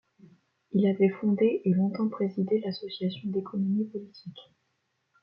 [0.71, 4.39] Il avait fondé et longtemps présidé l'Association d'économie politique.